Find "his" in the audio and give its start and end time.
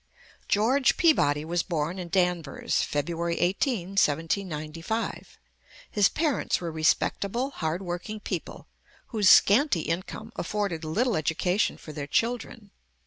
5.91-6.09